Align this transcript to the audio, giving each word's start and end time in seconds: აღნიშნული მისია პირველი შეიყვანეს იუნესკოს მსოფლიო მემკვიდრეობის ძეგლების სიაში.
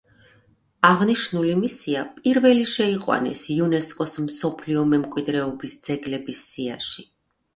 აღნიშნული 0.87 1.51
მისია 1.63 1.99
პირველი 2.15 2.63
შეიყვანეს 2.71 3.43
იუნესკოს 3.55 4.17
მსოფლიო 4.29 4.85
მემკვიდრეობის 4.95 5.75
ძეგლების 5.89 6.41
სიაში. 6.55 7.07